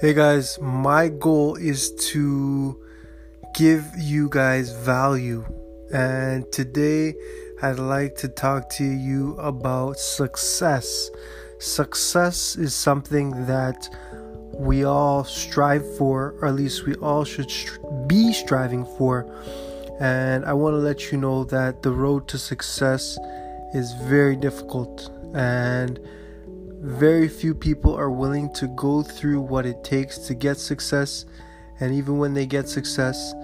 Hey 0.00 0.12
guys, 0.12 0.58
my 0.60 1.08
goal 1.08 1.56
is 1.56 1.94
to 2.10 2.78
give 3.54 3.84
you 3.96 4.28
guys 4.28 4.72
value, 4.72 5.44
and 5.92 6.50
today 6.52 7.14
I'd 7.62 7.78
like 7.78 8.16
to 8.16 8.28
talk 8.28 8.68
to 8.70 8.84
you 8.84 9.34
about 9.38 9.98
success. 9.98 11.10
Success 11.58 12.56
is 12.56 12.74
something 12.74 13.46
that 13.46 13.88
we 14.52 14.84
all 14.84 15.24
strive 15.24 15.96
for, 15.96 16.34
or 16.40 16.48
at 16.48 16.54
least 16.54 16.84
we 16.84 16.94
all 16.96 17.24
should 17.24 17.50
be 18.06 18.32
striving 18.32 18.84
for. 18.98 19.26
And 20.00 20.44
I 20.44 20.52
want 20.54 20.74
to 20.74 20.78
let 20.78 21.12
you 21.12 21.18
know 21.18 21.44
that 21.44 21.82
the 21.82 21.92
road 21.92 22.28
to 22.28 22.38
success 22.38 23.16
is 23.74 23.92
very 24.02 24.36
difficult 24.36 25.10
and 25.34 26.00
very 26.86 27.28
few 27.28 27.52
people 27.52 27.96
are 27.96 28.12
willing 28.12 28.52
to 28.54 28.68
go 28.68 29.02
through 29.02 29.40
what 29.40 29.66
it 29.66 29.82
takes 29.82 30.18
to 30.18 30.34
get 30.34 30.56
success, 30.56 31.26
and 31.80 31.92
even 31.92 32.18
when 32.18 32.32
they 32.32 32.46
get 32.46 32.68
success, 32.68 33.34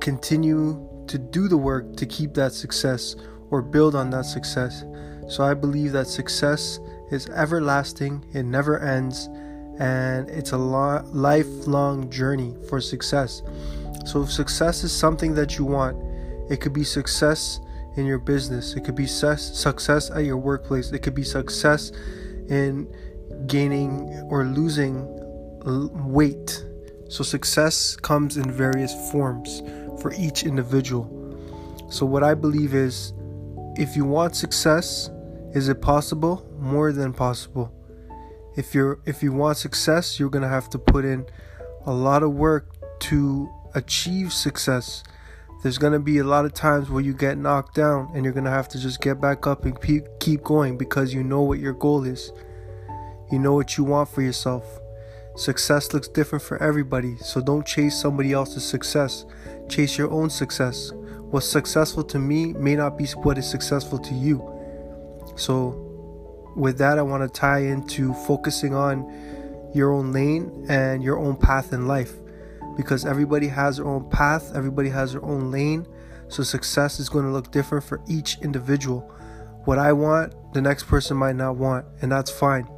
continue 0.00 0.88
to 1.06 1.18
do 1.18 1.48
the 1.48 1.56
work 1.56 1.96
to 1.96 2.06
keep 2.06 2.32
that 2.32 2.52
success 2.52 3.14
or 3.50 3.60
build 3.60 3.94
on 3.94 4.08
that 4.10 4.24
success. 4.24 4.84
So 5.28 5.44
I 5.44 5.52
believe 5.52 5.92
that 5.92 6.06
success 6.06 6.80
is 7.10 7.28
everlasting, 7.28 8.24
it 8.32 8.44
never 8.44 8.78
ends, 8.78 9.28
and 9.78 10.30
it's 10.30 10.52
a 10.52 10.58
lo- 10.58 11.04
lifelong 11.12 12.08
journey 12.08 12.56
for 12.70 12.80
success. 12.80 13.42
So 14.06 14.22
if 14.22 14.32
success 14.32 14.82
is 14.82 14.92
something 14.92 15.34
that 15.34 15.58
you 15.58 15.66
want, 15.66 16.02
it 16.50 16.62
could 16.62 16.72
be 16.72 16.84
success 16.84 17.60
in 17.96 18.06
your 18.06 18.18
business, 18.18 18.74
it 18.76 18.84
could 18.84 18.94
be 18.94 19.06
success 19.06 20.10
at 20.10 20.24
your 20.24 20.38
workplace, 20.38 20.90
it 20.90 21.00
could 21.00 21.14
be 21.14 21.24
success 21.24 21.92
in 22.48 22.92
gaining 23.46 24.08
or 24.30 24.44
losing 24.44 25.06
weight. 26.12 26.64
So, 27.08 27.24
success 27.24 27.96
comes 27.96 28.36
in 28.36 28.50
various 28.50 28.92
forms 29.10 29.62
for 30.00 30.12
each 30.14 30.44
individual. 30.44 31.06
So, 31.90 32.04
what 32.04 32.22
I 32.22 32.34
believe 32.34 32.74
is 32.74 33.12
if 33.76 33.96
you 33.96 34.04
want 34.04 34.36
success, 34.36 35.10
is 35.54 35.68
it 35.68 35.80
possible? 35.80 36.46
More 36.58 36.92
than 36.92 37.12
possible. 37.12 37.72
If 38.56 38.74
you're 38.74 38.98
if 39.06 39.22
you 39.22 39.32
want 39.32 39.56
success, 39.56 40.18
you're 40.18 40.30
going 40.30 40.42
to 40.42 40.48
have 40.48 40.68
to 40.70 40.78
put 40.78 41.04
in 41.04 41.24
a 41.86 41.92
lot 41.92 42.22
of 42.22 42.32
work 42.32 42.74
to 43.00 43.48
achieve 43.74 44.32
success. 44.32 45.02
There's 45.60 45.78
going 45.78 45.92
to 45.92 45.98
be 45.98 46.18
a 46.18 46.24
lot 46.24 46.44
of 46.44 46.54
times 46.54 46.88
where 46.88 47.02
you 47.02 47.12
get 47.12 47.36
knocked 47.36 47.74
down 47.74 48.12
and 48.14 48.24
you're 48.24 48.32
going 48.32 48.44
to 48.44 48.50
have 48.50 48.68
to 48.68 48.78
just 48.78 49.00
get 49.00 49.20
back 49.20 49.44
up 49.44 49.64
and 49.64 49.76
keep 50.20 50.44
going 50.44 50.78
because 50.78 51.12
you 51.12 51.24
know 51.24 51.42
what 51.42 51.58
your 51.58 51.72
goal 51.72 52.04
is. 52.04 52.32
You 53.32 53.40
know 53.40 53.54
what 53.54 53.76
you 53.76 53.82
want 53.82 54.08
for 54.08 54.22
yourself. 54.22 54.64
Success 55.34 55.92
looks 55.92 56.06
different 56.06 56.44
for 56.44 56.62
everybody, 56.62 57.16
so 57.18 57.40
don't 57.40 57.66
chase 57.66 58.00
somebody 58.00 58.32
else's 58.32 58.64
success. 58.64 59.24
Chase 59.68 59.98
your 59.98 60.10
own 60.12 60.30
success. 60.30 60.92
What's 61.30 61.46
successful 61.46 62.04
to 62.04 62.20
me 62.20 62.52
may 62.52 62.76
not 62.76 62.96
be 62.96 63.06
what 63.06 63.36
is 63.36 63.50
successful 63.50 63.98
to 63.98 64.14
you. 64.14 64.38
So, 65.36 65.84
with 66.56 66.78
that, 66.78 66.98
I 66.98 67.02
want 67.02 67.22
to 67.22 67.28
tie 67.28 67.60
into 67.60 68.14
focusing 68.14 68.74
on 68.74 69.70
your 69.74 69.92
own 69.92 70.12
lane 70.12 70.66
and 70.68 71.02
your 71.02 71.18
own 71.18 71.36
path 71.36 71.72
in 71.72 71.86
life 71.86 72.14
because 72.78 73.04
everybody 73.04 73.48
has 73.48 73.76
their 73.76 73.86
own 73.86 74.08
path, 74.08 74.52
everybody 74.54 74.88
has 74.88 75.12
their 75.12 75.24
own 75.24 75.50
lane. 75.50 75.84
So, 76.28 76.44
success 76.44 77.00
is 77.00 77.08
going 77.08 77.24
to 77.24 77.32
look 77.32 77.50
different 77.50 77.84
for 77.84 78.00
each 78.08 78.38
individual. 78.40 79.00
What 79.64 79.78
I 79.78 79.92
want, 79.92 80.32
the 80.54 80.62
next 80.62 80.84
person 80.84 81.16
might 81.16 81.34
not 81.34 81.56
want, 81.56 81.84
and 82.00 82.12
that's 82.12 82.30
fine. 82.30 82.68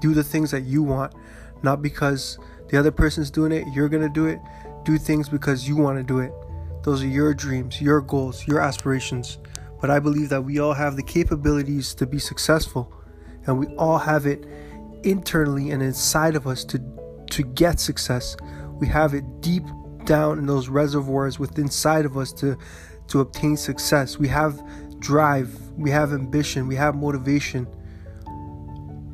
Do 0.00 0.14
the 0.14 0.24
things 0.24 0.50
that 0.50 0.64
you 0.64 0.82
want, 0.82 1.14
not 1.62 1.80
because 1.80 2.38
the 2.70 2.76
other 2.76 2.90
person's 2.90 3.30
doing 3.30 3.52
it, 3.52 3.64
you're 3.72 3.88
going 3.88 4.02
to 4.02 4.12
do 4.12 4.26
it. 4.26 4.40
Do 4.84 4.98
things 4.98 5.28
because 5.28 5.68
you 5.68 5.76
want 5.76 5.96
to 5.98 6.02
do 6.02 6.18
it. 6.18 6.32
Those 6.82 7.02
are 7.02 7.06
your 7.06 7.34
dreams, 7.34 7.80
your 7.80 8.00
goals, 8.00 8.48
your 8.48 8.60
aspirations. 8.60 9.38
But 9.80 9.90
I 9.90 10.00
believe 10.00 10.28
that 10.30 10.42
we 10.42 10.58
all 10.58 10.74
have 10.74 10.96
the 10.96 11.04
capabilities 11.04 11.94
to 11.94 12.06
be 12.06 12.18
successful, 12.18 12.92
and 13.46 13.60
we 13.60 13.68
all 13.76 13.98
have 13.98 14.26
it 14.26 14.44
internally 15.04 15.70
and 15.70 15.84
inside 15.84 16.34
of 16.34 16.48
us 16.48 16.64
to 16.64 16.82
to 17.30 17.42
get 17.42 17.78
success. 17.78 18.36
We 18.78 18.86
have 18.88 19.14
it 19.14 19.40
deep 19.40 19.64
down 20.04 20.38
in 20.38 20.46
those 20.46 20.68
reservoirs 20.68 21.38
within 21.38 21.64
inside 21.64 22.04
of 22.04 22.16
us 22.16 22.32
to 22.34 22.56
to 23.08 23.20
obtain 23.20 23.56
success. 23.56 24.18
We 24.18 24.28
have 24.28 24.62
drive, 24.98 25.50
we 25.76 25.90
have 25.90 26.12
ambition, 26.12 26.68
we 26.68 26.74
have 26.76 26.94
motivation 26.94 27.66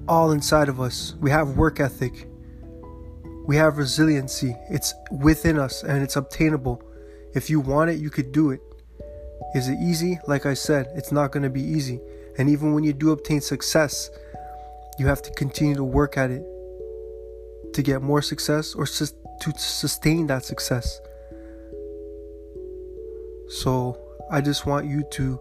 all 0.08 0.32
inside 0.32 0.68
of 0.68 0.80
us. 0.80 1.14
We 1.20 1.30
have 1.30 1.56
work 1.56 1.80
ethic. 1.80 2.28
We 3.46 3.56
have 3.56 3.78
resiliency. 3.78 4.56
It's 4.70 4.94
within 5.10 5.58
us 5.58 5.82
and 5.82 6.02
it's 6.02 6.16
obtainable. 6.16 6.82
If 7.34 7.50
you 7.50 7.60
want 7.60 7.90
it, 7.90 7.98
you 7.98 8.10
could 8.10 8.32
do 8.32 8.50
it. 8.50 8.60
Is 9.54 9.68
it 9.68 9.78
easy? 9.80 10.18
Like 10.26 10.46
I 10.46 10.54
said, 10.54 10.88
it's 10.94 11.12
not 11.12 11.32
going 11.32 11.42
to 11.42 11.50
be 11.50 11.62
easy. 11.62 12.00
And 12.38 12.48
even 12.48 12.74
when 12.74 12.84
you 12.84 12.92
do 12.92 13.10
obtain 13.10 13.40
success, 13.40 14.10
you 14.98 15.06
have 15.06 15.22
to 15.22 15.30
continue 15.32 15.74
to 15.74 15.84
work 15.84 16.16
at 16.16 16.30
it 16.30 16.44
to 17.74 17.82
get 17.82 18.02
more 18.02 18.22
success 18.22 18.74
or 18.74 18.86
to 18.86 19.52
sustain 19.56 20.26
that 20.28 20.44
success. 20.44 21.00
So, 23.48 24.00
I 24.30 24.40
just 24.40 24.66
want 24.66 24.86
you 24.86 25.04
to 25.12 25.38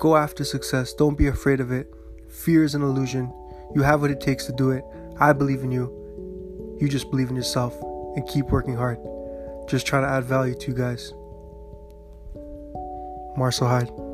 go 0.00 0.16
after 0.16 0.44
success. 0.44 0.94
Don't 0.94 1.18
be 1.18 1.26
afraid 1.26 1.60
of 1.60 1.70
it. 1.70 1.92
Fear 2.28 2.64
is 2.64 2.74
an 2.74 2.82
illusion. 2.82 3.32
You 3.74 3.82
have 3.82 4.00
what 4.00 4.10
it 4.10 4.20
takes 4.20 4.46
to 4.46 4.52
do 4.52 4.70
it. 4.70 4.84
I 5.18 5.32
believe 5.32 5.62
in 5.62 5.70
you. 5.70 6.76
You 6.80 6.88
just 6.88 7.10
believe 7.10 7.28
in 7.28 7.36
yourself 7.36 7.80
and 8.16 8.26
keep 8.26 8.46
working 8.46 8.74
hard. 8.74 8.98
Just 9.68 9.86
try 9.86 10.00
to 10.00 10.06
add 10.06 10.24
value 10.24 10.54
to 10.54 10.70
you 10.70 10.76
guys. 10.76 11.12
Marcel 13.36 13.68
Hyde. 13.68 14.09